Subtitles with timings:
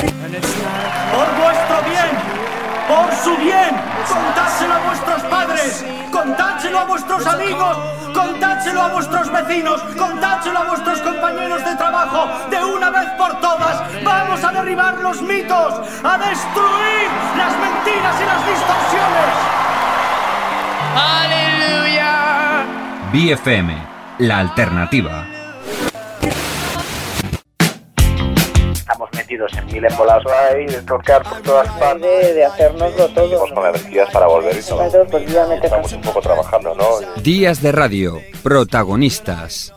[0.00, 2.10] Por vuestro bien,
[2.88, 3.76] por su bien,
[4.08, 7.76] contádselo a vuestros padres, contádselo a vuestros amigos,
[8.14, 13.82] contádselo a vuestros vecinos, contádselo a vuestros compañeros de trabajo, de una vez por todas.
[14.02, 19.34] Vamos a derribar los mitos, a destruir las mentiras y las distorsiones.
[20.96, 22.64] ¡Aleluya!
[23.12, 23.76] BFM,
[24.18, 25.29] la alternativa.
[29.40, 32.26] Estamos metidos en mil embolados ahí, de tocar por todas partes.
[32.26, 33.24] De, de hacernoslo todo.
[33.24, 35.06] Estamos con energías para volver y todo.
[35.10, 35.24] Pues
[35.62, 37.22] Estamos un poco trabajando, ¿no?
[37.22, 39.72] Días de radio, protagonistas.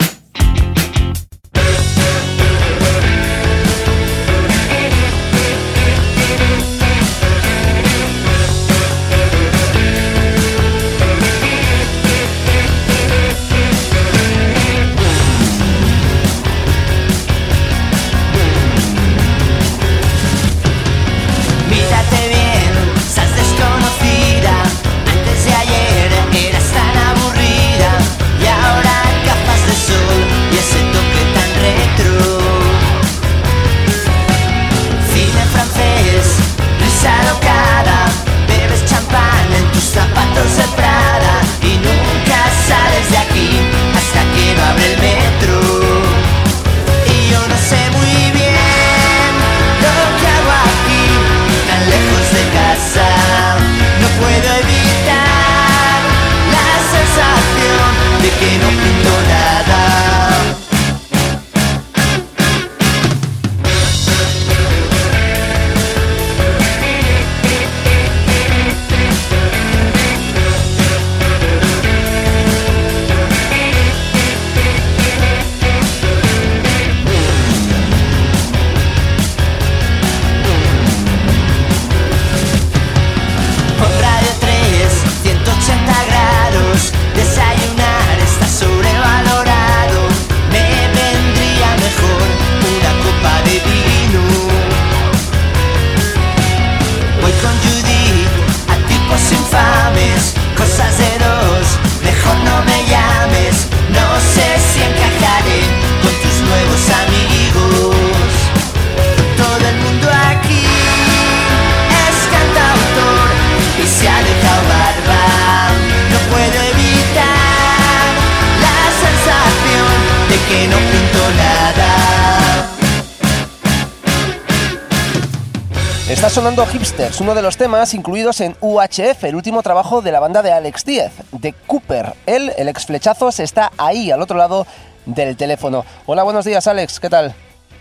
[126.44, 130.52] Hipsters, uno de los temas incluidos en UHF, el último trabajo de la banda de
[130.52, 132.16] Alex Diez, de Cooper.
[132.26, 134.68] Él, el ex flechazos, está ahí, al otro lado
[135.06, 135.86] del teléfono.
[136.06, 137.34] Hola, buenos días, Alex, ¿qué tal?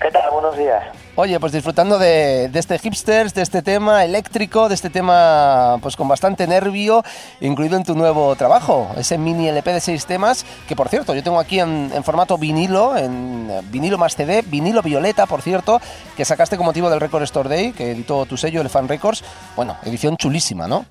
[0.03, 0.33] ¿Qué tal?
[0.33, 0.83] Buenos días.
[1.15, 6.09] Oye, pues disfrutando de, este Hipsters, de este tema eléctrico, de este tema pues con
[6.09, 7.05] bastante nervio,
[7.41, 11.23] incluido en tu nuevo trabajo, ese mini LP de seis temas, que por cierto, yo
[11.23, 15.81] tengo aquí en, en formato vinilo, en eh, vinilo más CD, vinilo violeta, por cierto,
[16.17, 19.23] que sacaste con motivo del Record Store Day, que editó tu sello, el Fan Records.
[19.55, 20.85] Bueno, edición chulísima, ¿no?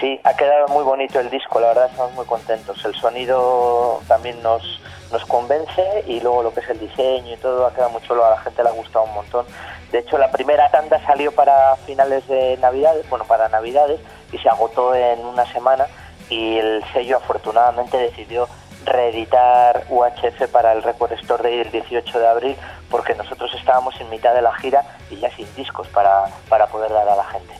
[0.00, 2.84] Sí, ha quedado muy bonito el disco, la verdad estamos muy contentos.
[2.84, 4.80] El sonido también nos,
[5.12, 8.24] nos convence y luego lo que es el diseño y todo ha quedado muy chulo,
[8.24, 9.46] a la gente le ha gustado un montón.
[9.92, 14.00] De hecho, la primera tanda salió para finales de Navidades, bueno, para Navidades,
[14.32, 15.86] y se agotó en una semana
[16.28, 18.48] y el sello afortunadamente decidió
[18.84, 22.56] reeditar UHF para el Record Store Day del 18 de abril
[22.90, 26.92] porque nosotros estábamos en mitad de la gira y ya sin discos para, para poder
[26.92, 27.54] dar a la gente.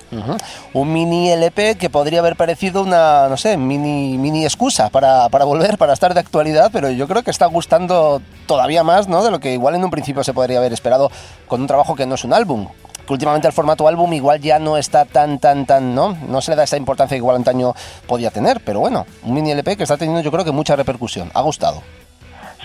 [0.73, 5.45] Un mini LP que podría haber parecido una, no sé, mini, mini excusa para, para
[5.45, 9.25] volver, para estar de actualidad, pero yo creo que está gustando todavía más, ¿no?
[9.25, 11.11] De lo que igual en un principio se podría haber esperado
[11.49, 12.69] con un trabajo que no es un álbum.
[13.07, 16.17] Que últimamente el formato álbum igual ya no está tan, tan, tan, ¿no?
[16.29, 17.75] No se le da esa importancia que igual antaño
[18.07, 21.31] podía tener, pero bueno, un mini LP que está teniendo yo creo que mucha repercusión.
[21.35, 21.83] Ha gustado.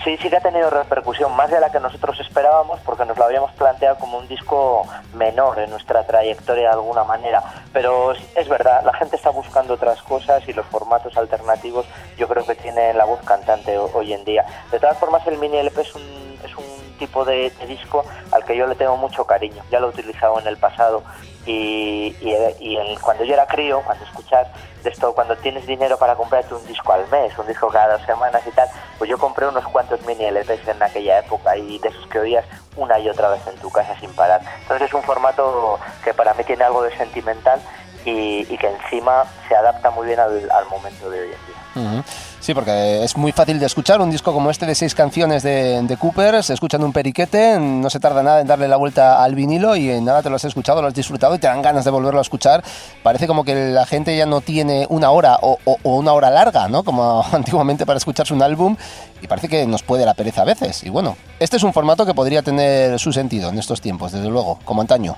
[0.04, 3.24] Sí, sí que ha tenido repercusión, más de la que nosotros esperábamos, porque nos lo
[3.24, 7.42] habíamos planteado como un disco menor en nuestra trayectoria de alguna manera.
[7.72, 11.84] Pero es verdad, la gente está buscando otras cosas y los formatos alternativos
[12.16, 14.46] yo creo que tienen la voz cantante ho- hoy en día.
[14.72, 16.64] De todas formas, el mini LP es un, es un
[16.98, 18.02] tipo de disco
[18.32, 19.62] al que yo le tengo mucho cariño.
[19.70, 21.02] Ya lo he utilizado en el pasado
[21.46, 24.46] y, y, el- cuando yo era crío, cuando escuchas
[24.82, 28.06] de esto, cuando tienes dinero para comprarte un disco al mes, un disco cada dos
[28.06, 31.88] semanas y tal, pues yo compré unos cuantos mini LPs en aquella época y de
[31.88, 32.44] esos que oías
[32.76, 34.40] una y otra vez en tu casa sin parar.
[34.62, 37.60] Entonces es un formato que para mí tiene algo de sentimental
[38.04, 42.04] y, que encima se adapta muy bien al, momento de hoy en día.
[42.40, 45.82] Sí, porque es muy fácil de escuchar un disco como este de seis canciones de,
[45.82, 49.22] de Cooper, se escucha en un periquete, no se tarda nada en darle la vuelta
[49.22, 51.84] al vinilo y nada te lo has escuchado, lo has disfrutado y te dan ganas
[51.84, 52.64] de volverlo a escuchar.
[53.02, 56.82] Parece como que la gente ya no tiene una hora o, una hora larga, ¿no?
[56.82, 58.74] Como antiguamente para escucharse un álbum
[59.20, 60.82] y parece que nos puede la pereza a veces.
[60.82, 64.30] Y bueno, este es un formato que podría tener su sentido en estos tiempos, desde
[64.30, 65.14] luego, como antaño.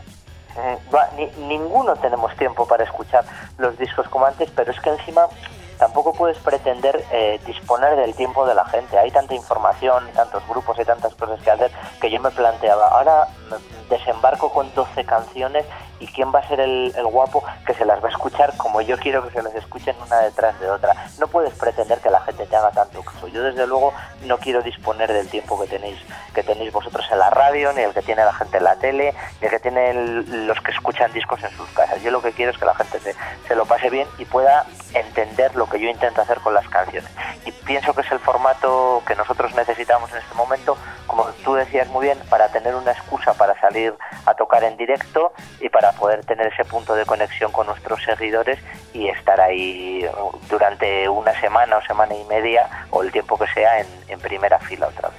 [0.56, 3.24] Mm, ni- ninguno tenemos tiempo para escuchar
[3.58, 5.22] los discos como antes, pero es que encima
[5.78, 8.98] tampoco puedes pretender eh, disponer del tiempo de la gente.
[8.98, 11.70] Hay tanta información, tantos grupos y tantas cosas que hacer
[12.00, 13.28] que yo me planteaba, ahora
[13.88, 15.66] desembarco con 12 canciones
[16.02, 18.96] y quién va a ser el, guapo que se las va a escuchar como yo
[18.98, 20.94] quiero que se las escuchen una detrás de otra.
[21.18, 23.28] No puedes pretender que la gente te haga tanto caso.
[23.28, 23.92] Yo desde luego
[24.24, 25.98] no quiero disponer del tiempo que tenéis
[26.34, 29.14] que tenéis vosotros en la radio, ni el que tiene la gente en la tele,
[29.40, 32.00] ni el que tiene el- los que escuchan discos en sus casas.
[32.02, 33.14] Yo lo que quiero es que la gente se,
[33.46, 34.64] se lo pase bien y pueda
[34.94, 37.10] entender lo que yo intento hacer con las canciones.
[37.44, 40.76] Y pienso que es el formato que nosotros necesitamos en este momento,
[41.06, 43.94] como tú decías muy bien, para tener una excusa para salir
[44.26, 48.58] a tocar en directo y para poder tener ese punto de conexión con nuestros seguidores
[48.92, 53.46] y estar ahí uh, durante una semana o semana y media o el tiempo que
[53.52, 55.18] sea en, primera fila otra vez.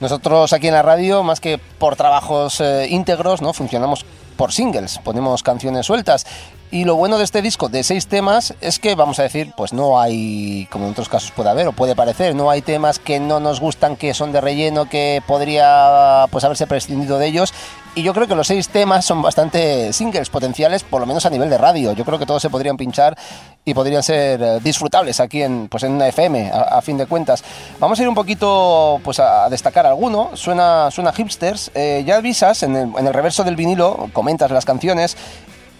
[0.00, 3.52] Nosotros aquí en la radio, más que por trabajos eh, íntegros, ¿no?
[3.52, 4.04] funcionamos
[4.36, 6.26] por singles, ponemos canciones sueltas.
[6.70, 9.72] Y lo bueno de este disco de seis temas es que, vamos a decir, pues
[9.72, 13.20] no hay, como en otros casos puede haber o puede parecer, no hay temas que
[13.20, 17.54] no nos gustan, que son de relleno, que podría pues haberse prescindido de ellos.
[17.96, 21.30] Y yo creo que los seis temas son bastante singles potenciales, por lo menos a
[21.30, 21.92] nivel de radio.
[21.94, 23.16] Yo creo que todos se podrían pinchar
[23.64, 27.42] y podrían ser eh, disfrutables aquí en, pues en una FM, a, fin de cuentas.
[27.80, 30.32] Vamos a ir un poquito pues a destacar alguno.
[30.34, 31.70] Suena, suena hipsters.
[31.74, 35.16] Eh, ya avisas en el, en el reverso del vinilo, comentas las canciones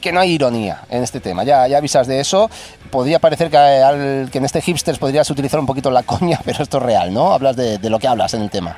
[0.00, 2.48] que no hay ironía en este tema, ya, ya avisas de eso.
[2.90, 6.62] Podría parecer que, al- que en este hipsters podrías utilizar un poquito la coña, pero
[6.62, 7.34] esto es real, ¿no?
[7.34, 8.74] Hablas de lo que hablas en el tema.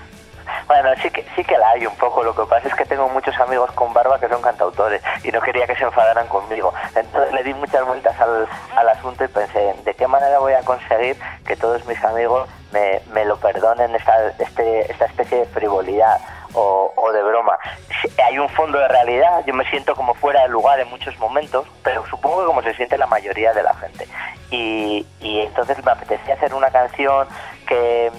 [0.69, 2.23] Bueno, sí que, sí que la hay un poco.
[2.23, 5.41] Lo que pasa es que tengo muchos amigos con barba que son cantautores y no
[5.41, 6.75] quería que se enfadaran conmigo.
[6.94, 10.61] Entonces le di muchas vueltas al, al asunto y pensé, ¿de qué manera voy a
[10.61, 11.17] conseguir
[11.47, 16.20] que todos mis amigos me, me lo perdonen esta, este, esta especie de frivolidad?
[16.55, 17.59] O, o de broma.
[18.26, 21.67] Hay un fondo de realidad, yo me siento como fuera de lugar en muchos momentos,
[21.85, 24.09] pero supongo que como se siente la mayoría de la gente.
[24.50, 27.29] Y, y entonces me apetecía hacer una canción
[27.67, 28.11] que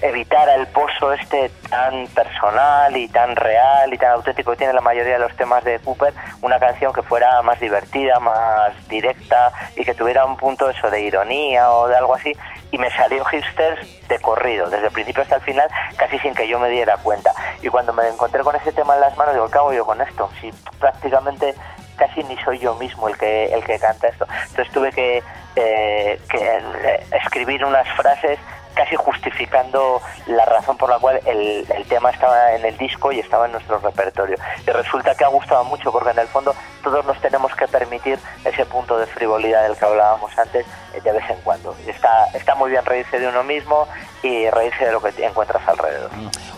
[0.00, 4.80] evitara el pozo este tan personal y tan real y tan auténtico que tiene la
[4.80, 9.84] mayoría de los temas de Cooper, una canción que fuera más divertida, más directa y
[9.84, 12.32] que tuviera un punto eso de ironía o de algo así
[12.70, 16.46] y me salió Hipsters de corrido, desde el principio hasta el final, casi sin que
[16.46, 17.32] yo me diera cuenta.
[17.62, 20.00] Y cuando me encontré con ese tema en las manos, digo, ¿qué hago yo con
[20.00, 20.30] esto?
[20.40, 21.54] Si prácticamente
[21.96, 24.26] casi ni soy yo mismo el que el que canta esto.
[24.48, 25.22] Entonces tuve que,
[25.60, 28.38] eh, que escribir unas frases
[28.78, 33.18] casi justificando la razón por la cual el, el tema estaba en el disco y
[33.18, 34.36] estaba en nuestro repertorio.
[34.64, 38.20] Y resulta que ha gustado mucho porque en el fondo todos nos tenemos que permitir
[38.44, 41.74] ese punto de frivolidad del que hablábamos antes eh, de vez en cuando.
[41.88, 43.88] Está, está muy bien reírse de uno mismo
[44.22, 46.10] y reírse de lo que encuentras alrededor.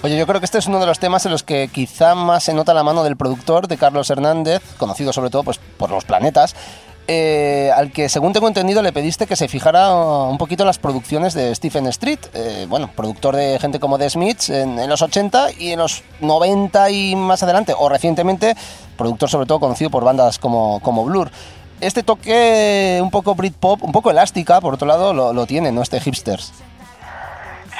[0.02, 2.44] Oye, yo creo que este es uno de los temas en los que quizá más
[2.44, 6.04] se nota la mano del productor, de Carlos Hernández, conocido sobre todo pues, por Los
[6.04, 6.54] Planetas,
[7.12, 11.34] eh, al que, según tengo entendido, le pediste que se fijara un poquito las producciones
[11.34, 15.72] de Stephen Street, eh, bueno, productor de gente como The Smiths en, los 80 y
[15.72, 18.54] en los 90 y más adelante, o recientemente,
[18.96, 21.32] productor sobre todo conocido por bandas como, como Blur.
[21.80, 25.82] Este toque un poco Britpop, un poco elástica, por otro lado, lo, lo tiene, ¿no?
[25.82, 26.52] Este Hipsters.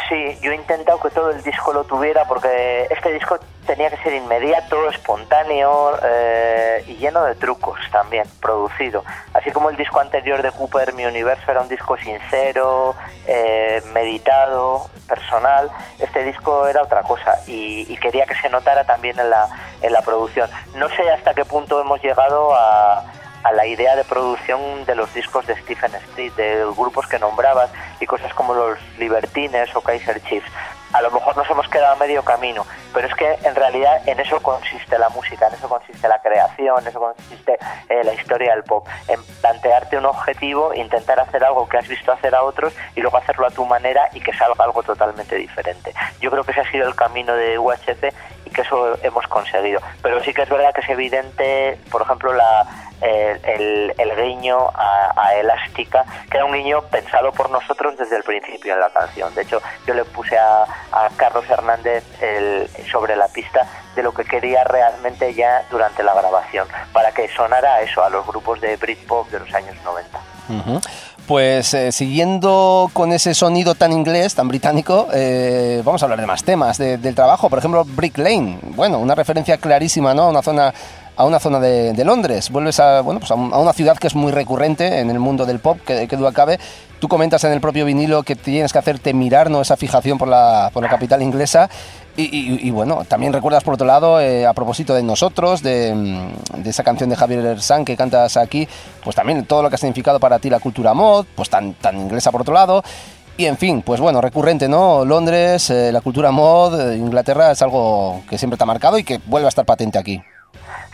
[0.09, 3.39] Sí, yo he intentado que todo el disco lo tuviera porque este disco
[3.71, 9.05] tenía que ser inmediato, espontáneo eh, y lleno de trucos también, producido.
[9.33, 12.97] Así como el disco anterior de Cooper, Mi Universo, era un disco sincero,
[13.29, 19.21] eh, meditado, personal, este disco era otra cosa y, y quería que se notara también
[19.21, 19.47] en la,
[19.83, 20.51] en la producción.
[20.75, 23.05] No sé hasta qué punto hemos llegado a
[23.43, 27.71] a la idea de producción de los discos de Stephen Street, de grupos que nombrabas
[27.99, 30.53] y cosas como los Libertines o Kaiser Chiefs.
[30.93, 34.21] A lo mejor nos hemos quedado a medio camino, pero es que en realidad en
[34.21, 38.55] eso consiste la música, en eso consiste la creación, en eso consiste eh, la historia
[38.55, 42.73] del pop, en plantearte un objetivo, intentar hacer algo que has visto hacer a otros
[42.97, 45.93] y luego hacerlo a tu manera y que salga algo totalmente diferente.
[46.21, 48.13] Yo creo que ese ha sido el camino de UHC
[48.45, 49.81] y que eso hemos conseguido.
[50.03, 55.35] Pero sí que es verdad que es evidente, por ejemplo, la el, el, guiño a,
[55.35, 59.35] Elástica, que era un guiño pensado por nosotros desde el principio en la canción.
[59.35, 60.67] De hecho, yo le puse a,
[61.17, 66.67] Carlos Hernández el, sobre la pista de lo que quería realmente ya durante la grabación,
[66.93, 70.21] para que sonara eso, a los grupos de Britpop de los años 90.
[71.27, 76.27] Pues eh, siguiendo con ese sonido tan inglés, tan británico, eh, vamos a hablar de
[76.27, 77.49] más temas del trabajo.
[77.49, 78.59] Por ejemplo, Brick Lane.
[78.63, 80.29] Bueno, una referencia clarísima, ¿no?
[80.29, 80.75] Una zona
[81.21, 84.33] a una zona de, Londres, vuelves a, bueno, pues a, una ciudad que es muy
[84.33, 86.59] recurrente en el mundo del pop, que, que duda cabe.
[86.99, 89.61] Tú comentas en el propio vinilo que tienes que hacerte mirar ¿no?
[89.61, 91.69] esa fijación por la, por la capital inglesa.
[92.17, 95.95] Y, bueno, también recuerdas por otro lado, eh, a propósito de nosotros, de,
[96.57, 98.69] de, esa canción de Javier San que cantas aquí,
[99.03, 101.99] pues también todo lo que ha significado para ti la cultura mod, pues tan, tan
[101.99, 102.83] inglesa por otro lado.
[103.37, 105.05] Y en fin, pues bueno, recurrente, ¿no?
[105.05, 109.05] Londres, eh, la cultura mod, eh, Inglaterra es algo que siempre te ha marcado y
[109.05, 110.21] que vuelve a estar patente aquí.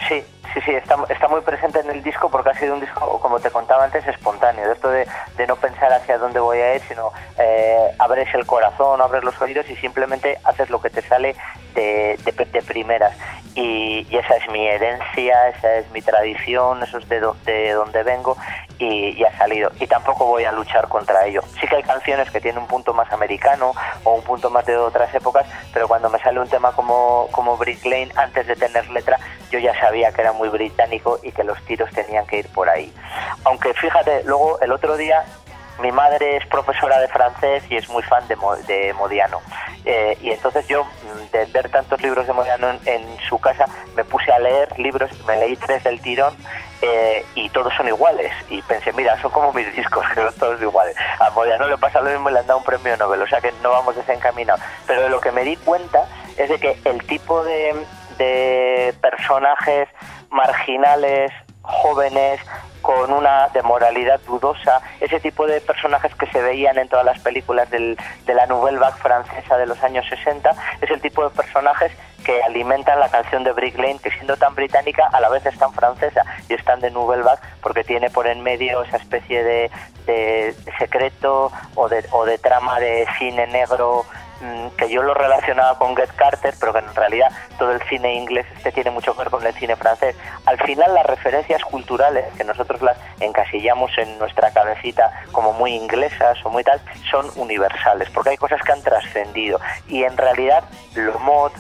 [0.08, 0.22] Sí,
[0.54, 3.40] sí, sí, está, está muy presente en el disco porque ha sido un disco, como
[3.40, 4.66] te contaba antes, espontáneo.
[4.66, 8.46] De esto de, de no pensar hacia dónde voy a ir, sino eh, abres el
[8.46, 11.34] corazón, abres los oídos y simplemente haces lo que te sale
[11.74, 13.16] de, de, primeras.
[13.54, 18.02] Y, y, esa es mi herencia, esa es mi tradición, eso es de, de donde
[18.02, 18.36] vengo
[18.78, 19.70] y, ha salido.
[19.80, 21.42] Y tampoco voy a luchar contra ello.
[21.60, 23.72] Sí que hay canciones que tienen un punto más americano
[24.04, 27.56] o un punto más de otras épocas, pero cuando me sale un tema como, como
[27.56, 29.18] Brick Lane, antes de tener letra,
[29.50, 32.68] yo ya sabía que era muy británico y que los tiros tenían que ir por
[32.68, 32.92] ahí.
[33.44, 35.24] Aunque fíjate, luego el otro día
[35.80, 39.40] mi madre es profesora de francés y es muy fan de, de Modiano.
[39.84, 44.04] Eh, y entonces yo, mm, de ver tantos libros de Modiano en, su casa, me
[44.04, 46.34] puse a leer libros, me leí tres del tirón
[46.82, 48.32] eh, y todos son iguales.
[48.48, 50.96] Y pensé, mira, son como mis discos, que son todos iguales.
[51.20, 53.40] A Modiano le pasa lo mismo y le han dado un premio Nobel, o sea
[53.40, 54.60] que no vamos desencaminados.
[54.86, 56.06] Pero de lo que me di cuenta
[56.36, 57.74] es de que el tipo de,
[58.18, 59.88] de personajes
[60.30, 62.40] marginales, jóvenes,
[62.86, 67.18] con una de moralidad dudosa, ese tipo de personajes que se veían en todas las
[67.18, 71.30] películas del, de la Nouvelle Vague francesa de los años 60, es el tipo de
[71.34, 71.90] personajes
[72.24, 75.58] que alimentan la canción de Brick Lane, que siendo tan británica, a la vez es
[75.58, 79.70] tan francesa y están de Nouvelle Vague, porque tiene por en medio esa especie de,
[80.06, 84.06] de secreto o de, o de trama de cine negro
[84.76, 87.28] que yo lo relacionaba con Get Carter, pero que en realidad
[87.58, 90.16] todo el cine inglés este tiene mucho que ver con el cine francés.
[90.44, 96.38] Al final las referencias culturales, que nosotros las encasillamos en nuestra cabecita como muy inglesas
[96.44, 99.60] o muy tal, son universales, porque hay cosas que han trascendido.
[99.88, 100.64] Y en realidad
[100.94, 101.52] lo mod,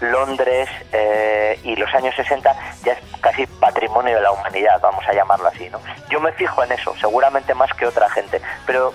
[0.00, 2.54] Londres eh, y los años 60
[2.84, 5.80] ya es casi patrimonio de la humanidad, vamos a llamarlo así, ¿no?
[6.10, 8.92] Yo me fijo en eso, seguramente más que otra gente, pero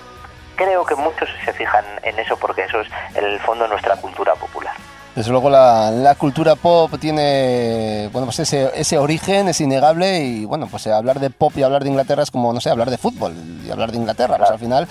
[0.65, 4.35] creo que muchos se fijan en eso porque eso es en el fondo nuestra cultura
[4.35, 4.73] popular.
[5.15, 10.45] Desde luego la, la, cultura pop tiene bueno pues ese, ese origen es innegable y
[10.45, 12.97] bueno pues hablar de pop y hablar de Inglaterra es como no sé hablar de
[12.97, 13.33] fútbol
[13.65, 14.87] y hablar de Inglaterra pues al final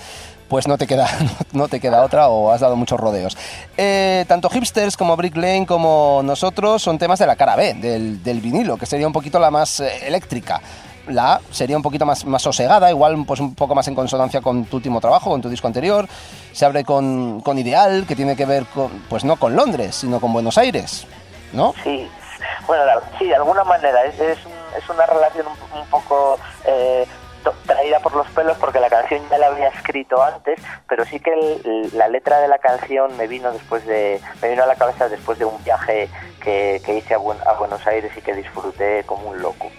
[0.47, 1.07] pues no te queda
[1.53, 3.35] no te queda otra o has dado muchos rodeos.
[3.77, 8.21] Eh, tanto hipsters como Brick Lane como nosotros son temas de la cara B del,
[8.21, 10.61] del vinilo que sería un poquito la más eh, eléctrica
[11.07, 14.41] la A sería un poquito más, más sosegada, igual pues un poco más en consonancia
[14.41, 16.07] con tu último trabajo, con tu disco anterior.
[16.51, 20.19] Se abre con, con Ideal, que tiene que ver con, pues no con Londres, sino
[20.19, 21.07] con Buenos Aires,
[21.53, 21.73] ¿no?
[21.83, 22.07] Sí,
[22.67, 22.83] bueno,
[23.17, 24.37] sí, de alguna manera es, es,
[24.77, 27.05] es una relación un, poco eh,
[27.65, 31.89] traída por los pelos porque la canción ya la había escrito antes, pero sí que
[31.93, 35.39] la letra de la canción me vino después de me vino a la cabeza después
[35.39, 36.09] de un viaje
[36.41, 39.69] que, que hice a, a, Buenos Aires y que disfruté como un loco.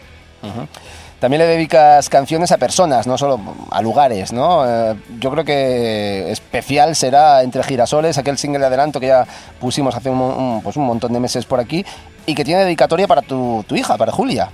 [1.23, 3.39] También le dedicas canciones a personas, no solo
[3.71, 4.69] a lugares, ¿no?
[4.69, 9.25] Eh, yo creo que especial será Entre Girasoles, aquel single de adelanto que ya
[9.61, 11.87] pusimos hace un, pues un montón de meses por aquí
[12.27, 14.49] y que tiene dedicatoria para tu, tu hija, para Julia.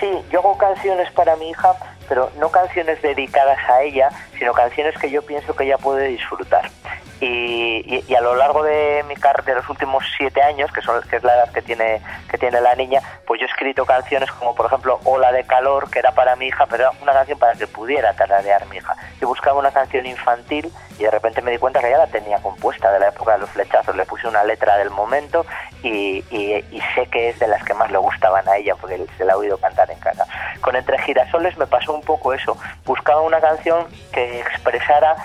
[0.00, 1.74] Sí, yo hago canciones para mi hija,
[2.08, 6.70] pero no canciones dedicadas a ella, sino canciones que yo pienso que ella puede disfrutar.
[7.20, 11.16] Y, a lo largo de mi carrera, de los últimos siete años, que, son, que
[11.16, 12.00] es la edad que tiene,
[12.30, 15.90] que tiene la niña, pues yo he escrito canciones como, por ejemplo, Ola de Calor,
[15.90, 18.96] que era para mi hija, pero era una canción para que pudiera tararear mi hija.
[19.20, 22.38] Yo buscaba una canción infantil y de repente me di cuenta que ya la tenía
[22.38, 23.96] compuesta de la época de los flechazos.
[23.96, 25.46] Le puse una letra del momento
[25.82, 29.24] y, y sé que es de las que más le gustaban a ella, porque se
[29.24, 30.26] la ha oído cantar en casa.
[30.60, 32.56] Con Entre Girasoles me pasó un poco eso.
[32.84, 35.16] Buscaba una canción que expresara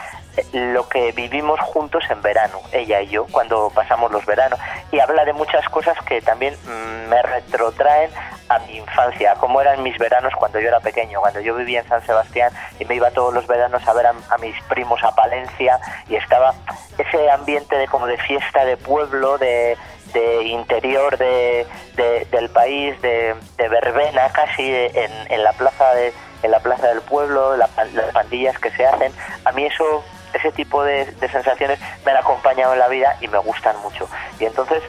[0.54, 4.60] lo que vivimos juntos en verano, ella y yo, cuando pasamos los veranos.
[4.92, 8.10] Y habla de muchas cosas que también mm, me retrotraen
[8.50, 11.80] a mi infancia, a cómo eran mis veranos cuando yo era pequeño, cuando yo vivía
[11.82, 15.04] en San Sebastián y me iba todos los veranos a ver a, a mis primos
[15.04, 16.54] a Palencia y estaba
[16.98, 19.78] ese ambiente de como de fiesta de pueblo, de,
[20.14, 21.66] de interior de,
[21.96, 26.14] de- del país, de, verbena casi en, en la plaza de
[26.44, 29.12] en la plaza del pueblo, la las pandillas que se hacen.
[29.46, 30.04] A mí eso
[30.36, 34.10] ese tipo de, de sensaciones me han acompañado en la vida y me gustan mucho.
[34.40, 34.84] Y entonces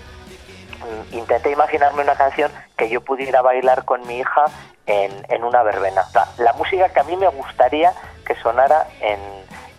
[0.81, 4.45] mm, intenté imaginarme una canción que yo pudiera bailar con mi hija
[4.87, 6.05] en, en una verbena.
[6.15, 7.93] La, la música que a mí me gustaría
[8.27, 9.21] que sonara en,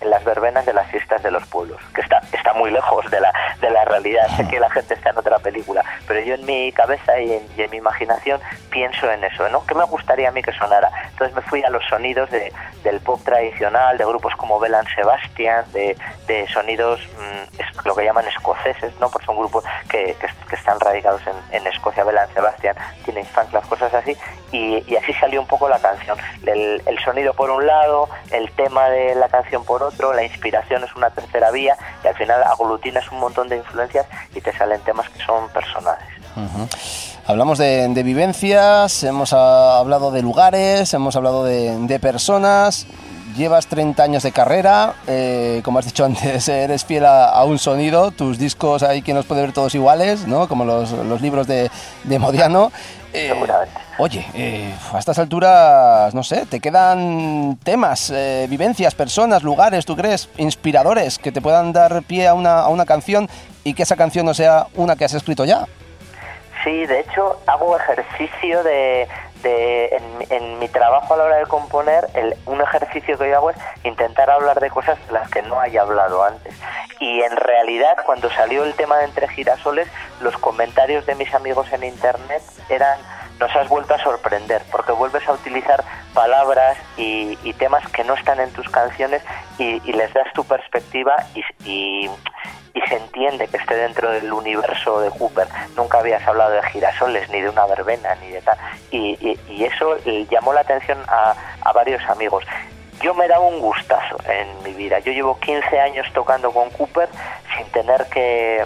[0.02, 3.20] en las verbenas de las fiestas de los pueblos, que está, está muy lejos de
[3.20, 4.28] la, de la realidad.
[4.38, 7.48] Sé que la gente está en otra película, pero yo en mi cabeza y en,
[7.58, 8.40] y en mi imaginación
[8.70, 9.66] pienso en eso, ¿no?
[9.66, 10.90] ¿Qué me gustaría a mí que sonara?
[11.10, 12.52] Entonces me fui a los sonidos de,
[12.84, 18.04] del pop tradicional, de grupos como Belan Sebastian, de, de sonidos, mm, es- lo que
[18.04, 19.10] llaman escoceses, ¿no?
[19.10, 22.76] Porque son grupos que, que, que están radicados en, en Escocia, Belan Sebastian,
[23.06, 24.16] Tina Funk, las cosas así,
[24.52, 26.18] y, y así salió un poco la canción.
[26.46, 30.84] El, el sonido por un lado, el tema de la canción por otro, la inspiración
[30.84, 34.82] es una tercera vía, y al final aglutinas un montón de influencias y te salen
[34.82, 36.06] temas que son personales.
[37.26, 42.88] Hablamos de, vivencias, hemos hablado de lugares, hemos hablado de, de personas.
[43.36, 47.60] Llevas 30 años de carrera, eh, como has dicho antes, eres fiel a, a un
[47.60, 48.12] sonido.
[48.12, 50.48] Tus discos hay quien los puede ver todos iguales, ¿no?
[50.48, 51.70] Como los, los libros de,
[52.06, 52.72] de Modiano.
[53.14, 53.80] Eh, Seguramente.
[53.98, 59.96] oye, eh, a estas alturas, no sé, te quedan temas, eh, vivencias, personas, lugares, ¿tú
[59.96, 60.30] crees?
[60.38, 63.30] Inspiradores que te puedan dar pie a una, a una canción
[63.64, 65.66] y que esa canción no sea una que has escrito ya.
[66.64, 69.08] Sí, de hecho hago ejercicio de,
[69.44, 73.36] de en, en mi trabajo a la hora de componer, el- un ejercicio que yo
[73.38, 76.54] hago es intentar hablar de cosas de las que no haya hablado antes.
[77.00, 79.88] Y en realidad cuando salió el tema de Entre Girasoles,
[80.22, 82.98] los comentarios de mis amigos en internet eran
[83.40, 85.84] nos has vuelto a sorprender porque vuelves a utilizar
[86.16, 89.22] palabras y, y temas que no están en tus canciones
[89.60, 92.10] y, y les das tu perspectiva y, y-
[93.28, 95.48] se entiende que esté dentro del universo de Cooper.
[95.76, 98.58] Nunca habías hablado de girasoles, ni de una verbena, ni de tal.
[98.92, 102.44] Y, y- y eso eh, llamó la atención a, a varios amigos.
[103.02, 105.00] Yo me dado un gustazo en mi vida.
[105.00, 107.10] Yo llevo 15 años tocando con Cooper
[107.56, 108.66] sin tener que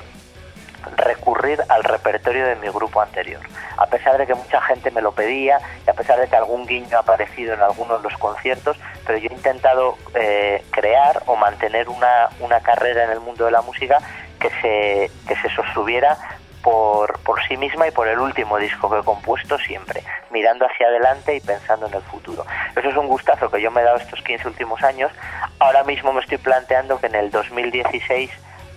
[0.97, 3.41] recurrir al repertorio de mi grupo anterior.
[3.77, 6.65] A pesar de que mucha gente me lo pedía y a pesar de que algún
[6.65, 11.35] guiño ha aparecido en algunos de los conciertos, pero yo he intentado eh, crear o
[11.35, 13.99] mantener una, una carrera en el mundo de la música
[14.41, 16.17] que se, que se sostuviera
[16.63, 20.87] por, por sí misma y por el último disco que he compuesto siempre, mirando hacia
[20.87, 22.45] adelante y pensando en el futuro.
[22.75, 25.11] Eso es un gustazo que yo me he dado estos 15 últimos años.
[25.59, 28.31] Ahora mismo me estoy planteando que en el 2016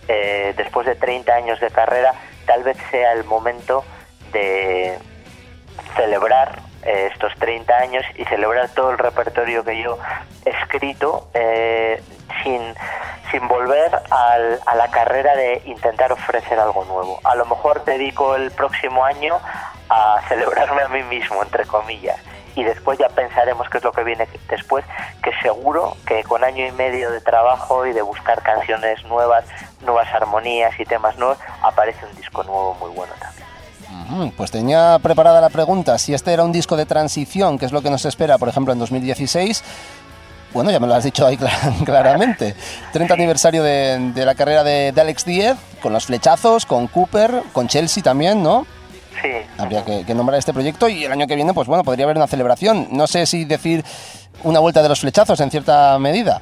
[0.09, 2.13] eh, después de 30 años de carrera,
[2.47, 3.85] tal vez sea el momento
[4.33, 4.99] de
[5.97, 9.99] celebrar eh, estos 30 años y celebrar todo el repertorio que yo
[10.45, 12.03] escrito eh,
[12.43, 12.61] sin,
[13.31, 17.21] sin volver a la carrera de intentar ofrecer algo nuevo.
[17.25, 19.39] A lo mejor dedico el próximo año
[19.89, 22.19] a celebrarme a mí mismo, entre comillas.
[22.57, 24.85] Y después ya pensaremos qué es lo que viene después,
[25.23, 29.45] que seguro que con año y medio de trabajo y de buscar canciones nuevas,
[29.81, 33.45] nuevas armonías y temas nuevos, aparece un disco nuevo muy bueno también.
[34.37, 37.83] Pues tenía preparada la pregunta, si este era un disco de transición, que es lo
[37.83, 39.65] que nos espera, por ejemplo, en 2016.
[40.55, 42.55] Bueno, ya me lo has dicho ahí cla- claramente.
[42.93, 47.43] 30 aniversario de, de la carrera de, de Alex Diez, con los flechazos, con Cooper,
[47.53, 48.67] con Chelsea también, ¿no?
[49.21, 49.31] Sí.
[49.59, 52.17] Habría que, que nombrar este proyecto y el año que viene, pues bueno, podría haber
[52.17, 52.89] una celebración.
[52.91, 53.85] No sé si decir
[54.43, 56.41] una vuelta de los flechazos en cierta medida.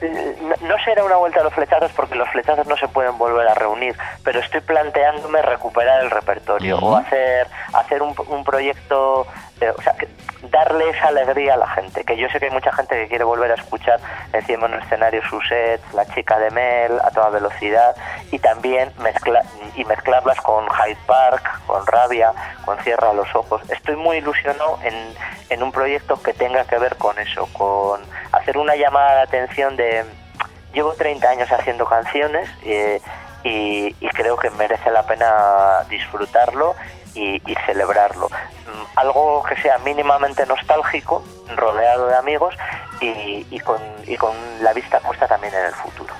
[0.00, 3.48] No, no será una vuelta a los flechazos porque los flechazos no se pueden volver
[3.48, 9.26] a reunir, pero estoy planteándome recuperar el repertorio o hacer hacer un, un proyecto,
[9.58, 10.08] de- o sea, que-
[10.42, 13.24] darle esa alegría a la gente, que yo sé que hay mucha gente que quiere
[13.24, 14.00] volver a escuchar
[14.32, 17.96] encima en un escenario su set, La chica de Mel, a toda velocidad,
[18.30, 19.42] y también mezcla
[19.74, 22.32] y mezclarlas con Hyde Park, con Rabia,
[22.64, 23.62] con Cierra los ojos.
[23.70, 24.94] Estoy muy ilusionado en,
[25.50, 28.00] en un proyecto que tenga que ver con eso, con
[28.32, 30.04] hacer una llamada de atención de
[30.72, 33.00] llevo 30 años haciendo canciones eh,
[33.42, 36.74] y, y creo que merece la pena disfrutarlo
[37.14, 38.28] y, y celebrarlo.
[38.28, 41.22] Mm, Algo que sea mínimamente nostálgico,
[41.56, 42.54] rodeado de amigos
[43.00, 46.12] y, con, y con la vista puesta también en el futuro.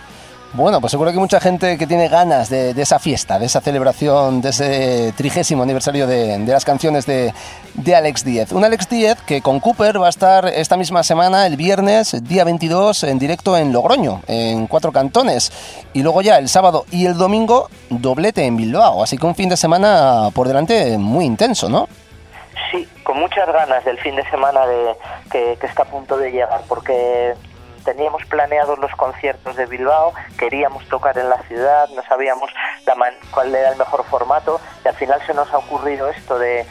[0.54, 4.40] Bueno, pues seguro que mucha gente que tiene ganas de, esa fiesta, de esa celebración,
[4.40, 7.34] de ese trigésimo aniversario de, las canciones de,
[7.94, 8.52] Alex Díez.
[8.52, 12.44] Un Alex Díez que con Cooper va a estar esta misma semana, el viernes, día
[12.44, 15.52] 22, en directo en Logroño, en cuatro cantones.
[15.92, 19.02] Y luego ya el sábado y el domingo, doblete en Bilbao.
[19.02, 21.88] Así que un fin de semana por delante muy intenso, ¿no?
[22.70, 24.60] Sí, con muchas ganas del fin de semana
[25.30, 27.34] que, que está a punto de llegar, porque
[27.88, 32.50] teníamos planeados los conciertos de Bilbao, queríamos tocar en la ciudad, no sabíamos
[33.30, 36.66] cuál era el mejor formato y al final se nos ha ocurrido esto de,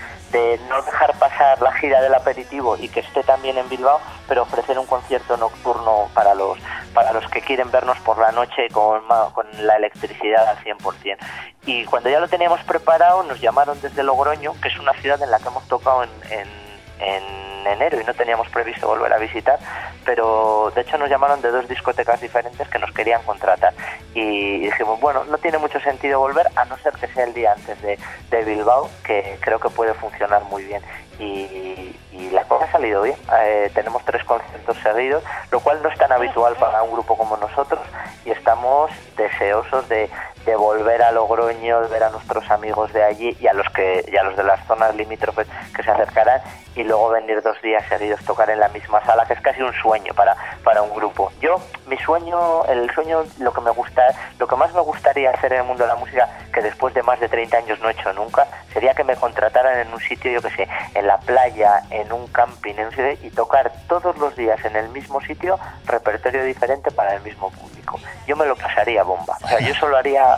[0.70, 4.78] no dejar pasar la gira del aperitivo y que esté también en Bilbao, pero ofrecer
[4.78, 6.60] un concierto nocturno para los
[6.94, 9.02] para los que quieren vernos por la noche con,
[9.34, 11.18] con la electricidad al 100%.
[11.66, 15.32] Y cuando ya lo teníamos preparado, nos llamaron desde Logroño, que es una ciudad en
[15.32, 16.67] la que hemos tocado en, en,
[17.00, 19.60] en enero y no teníamos previsto volver a visitar,
[20.06, 23.74] pero de hecho nos llamaron de dos discotecas diferentes que nos querían contratar
[24.14, 27.54] y dijimos, bueno, no tiene mucho sentido volver a no ser que sea el día
[27.54, 28.00] antes de,
[28.32, 30.82] de Bilbao, que creo que puede funcionar muy bien.
[31.20, 33.16] Y, y la cosa ha salido bien.
[33.42, 37.38] Eh, tenemos tres conciertos seguidos, lo cual no es tan habitual para un grupo como
[37.38, 37.82] nosotros
[38.26, 40.10] y estamos deseosos de,
[40.46, 44.04] de volver a Logroño, de ver a nuestros amigos de allí y a los que
[44.12, 46.42] y a los de las zonas limítrofes que se acercarán
[46.78, 49.74] y luego venir dos días seguidos tocar en la misma sala, que es casi un
[49.74, 51.32] sueño para, para un grupo.
[51.42, 54.04] Yo, mi sueño, el sueño, lo que me gusta,
[54.38, 57.02] lo que más me gustaría hacer en el mundo de la música, que después de
[57.02, 60.32] más de 30 años no he hecho nunca, sería que me contrataran en un sitio,
[60.32, 64.36] yo que sé, en la playa, en un camping, en un y tocar todos los
[64.36, 68.00] días en el mismo sitio, repertorio diferente para el mismo público.
[68.28, 69.38] Yo me lo pasaría bomba.
[69.42, 70.38] O sea, yo solo haría,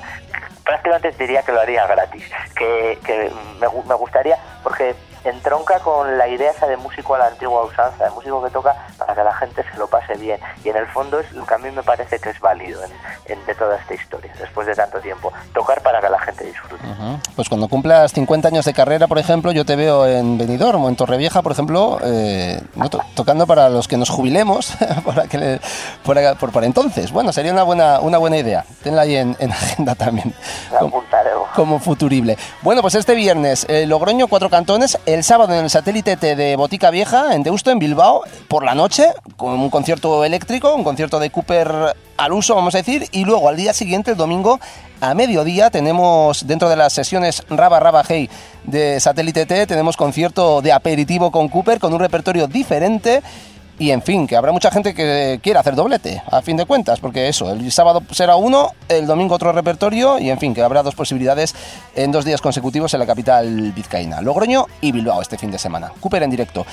[0.63, 2.23] prácticamente diría que lo haría gratis,
[2.55, 4.95] que, que me, me gustaría, porque
[5.29, 8.75] entronca con la idea esa de músico a la antigua usanza, de músico que toca
[8.97, 10.39] para que la gente se lo pase bien.
[10.63, 12.91] Y en el fondo es lo que a mí me parece que es válido en,
[13.25, 15.31] en- de toda esta historia, después de tanto tiempo.
[15.53, 16.75] Tocar para que la gente disfrute.
[16.85, 17.19] Ujú.
[17.35, 20.89] Pues cuando cumplas 50 años de carrera, por ejemplo, yo te veo en Benidorm o
[20.89, 24.73] en Torrevieja, por ejemplo, eh, no, to- tocando para los que nos jubilemos,
[25.05, 25.59] para que le-
[26.03, 27.11] por, por, entonces.
[27.11, 28.65] Bueno, sería una buena, una buena idea.
[28.83, 30.33] Tenla ahí en, en agenda también.
[30.71, 31.03] La Como-
[31.55, 32.37] como futurible.
[32.61, 34.97] Bueno, pues este viernes, eh, Logroño, cuatro cantones.
[35.05, 38.75] El sábado en el satélite T de Botica Vieja, en Deusto, en Bilbao, por la
[38.75, 43.07] noche, con un concierto eléctrico, un concierto de Cooper al uso, vamos a decir.
[43.11, 44.59] Y luego al día siguiente, el domingo,
[45.01, 48.29] a mediodía, tenemos dentro de las sesiones Raba Raba Hey
[48.63, 53.21] de satélite T, tenemos concierto de aperitivo con Cooper, con un repertorio diferente.
[53.79, 56.99] Y en fin, que habrá mucha gente que quiera hacer doblete, a fin de cuentas,
[56.99, 60.83] porque eso, el sábado será uno, el domingo otro repertorio, y en fin, que habrá
[60.83, 61.55] dos posibilidades
[61.95, 65.93] en dos días consecutivos en la capital vizcaína, Logroño y Bilbao este fin de semana.
[66.01, 66.65] Cooper en directo.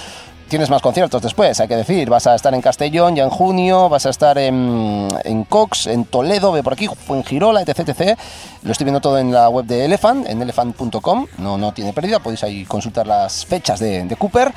[0.48, 2.08] Tienes más conciertos después, hay que decir.
[2.10, 6.06] Vas a estar en Castellón ya en junio, vas a estar en, en Cox, en
[6.06, 8.18] Toledo, ve por aquí, en Girola, etc, etc.
[8.62, 11.26] Lo estoy viendo todo en la web de Elephant, en elephant.com.
[11.38, 14.52] No, no tiene pérdida, podéis ahí consultar las fechas de, de Cooper.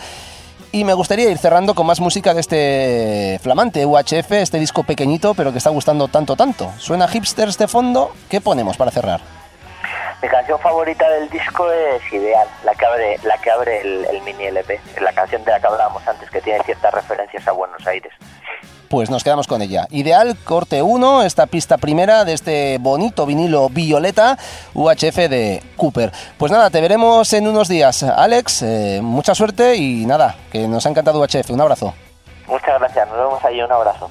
[0.71, 5.33] Y me gustaría ir cerrando con más música de este flamante UHF, este disco pequeñito,
[5.33, 6.71] pero que está gustando tanto, tanto.
[6.77, 8.13] Suena hipsters de fondo.
[8.29, 9.19] ¿Qué ponemos para cerrar?
[10.21, 14.21] Mi canción favorita del disco es Ideal, la que abre, la que abre el, el
[14.21, 17.87] mini LP, la canción de la que hablábamos antes, que tiene ciertas referencias a Buenos
[17.87, 18.13] Aires.
[18.89, 19.87] Pues nos quedamos con ella.
[19.91, 24.37] Ideal, corte 1, esta pista primera de este bonito vinilo violeta
[24.73, 26.11] UHF de Cooper.
[26.37, 28.01] Pues nada, te veremos en unos días.
[28.01, 31.51] Alex, eh, mucha suerte y nada, que nos ha encantado UHF.
[31.51, 31.93] Un abrazo.
[32.47, 34.09] Muchas gracias, nos vemos allí, un abrazo.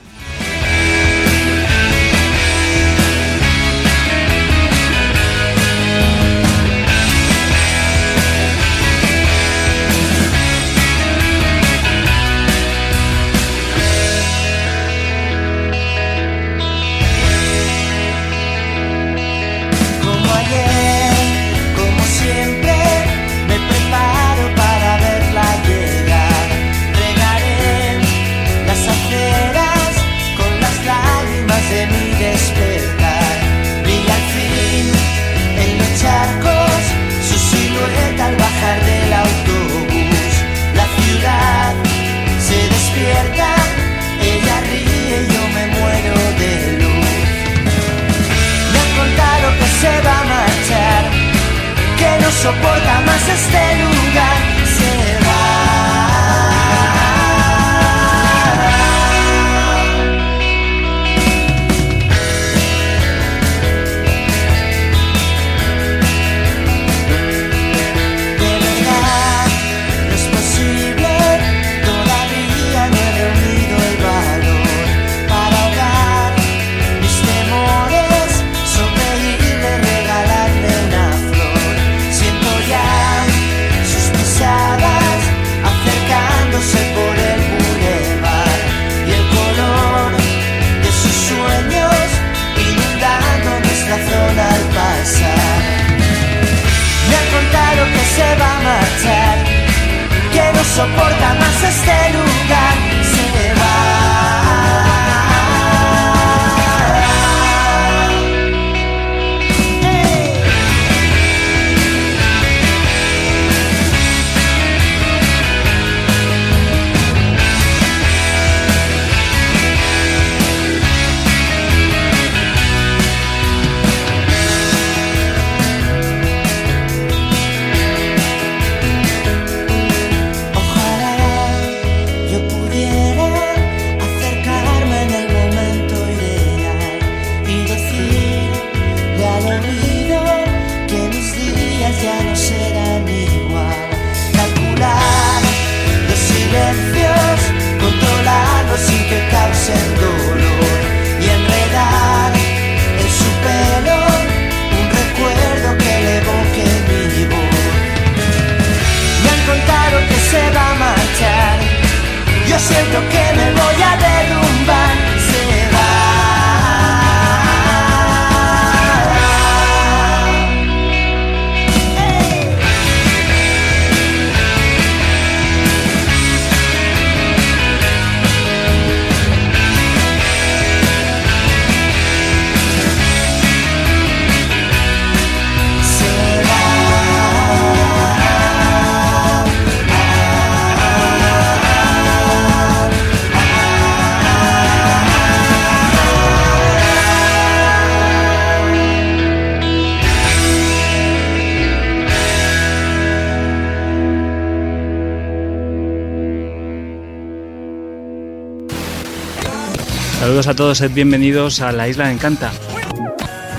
[210.49, 212.51] A todos, sed bienvenidos a la Isla de Encanta.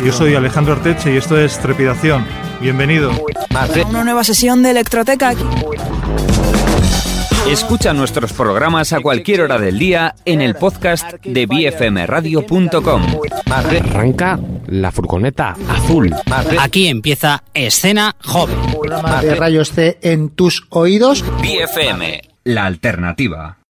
[0.04, 2.26] Yo soy Alejandro Orteche y esto es Trepidación.
[2.62, 3.12] Bienvenido.
[3.90, 5.34] Una nueva sesión de Electroteca.
[7.48, 13.04] Escucha nuestros programas a cualquier hora del día en el podcast de bfmradio.com.
[13.52, 16.16] Arranca la furgoneta azul.
[16.60, 18.58] Aquí empieza Escena Joven.
[19.22, 21.24] de rayos C en tus oídos.
[21.42, 23.59] BFM, la alternativa.